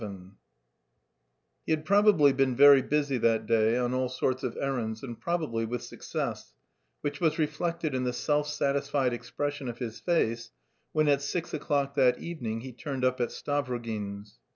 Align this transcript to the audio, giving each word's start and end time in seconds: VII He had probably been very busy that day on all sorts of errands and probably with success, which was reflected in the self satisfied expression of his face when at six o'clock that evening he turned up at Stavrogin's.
VII 0.01 0.17
He 1.67 1.73
had 1.73 1.85
probably 1.85 2.33
been 2.33 2.55
very 2.55 2.81
busy 2.81 3.19
that 3.19 3.45
day 3.45 3.77
on 3.77 3.93
all 3.93 4.09
sorts 4.09 4.41
of 4.41 4.57
errands 4.59 5.03
and 5.03 5.21
probably 5.21 5.63
with 5.63 5.83
success, 5.83 6.55
which 7.01 7.21
was 7.21 7.37
reflected 7.37 7.93
in 7.93 8.03
the 8.03 8.11
self 8.13 8.47
satisfied 8.47 9.13
expression 9.13 9.69
of 9.69 9.77
his 9.77 9.99
face 9.99 10.49
when 10.91 11.07
at 11.07 11.21
six 11.21 11.53
o'clock 11.53 11.93
that 11.93 12.17
evening 12.17 12.61
he 12.61 12.71
turned 12.73 13.05
up 13.05 13.21
at 13.21 13.29
Stavrogin's. 13.29 14.39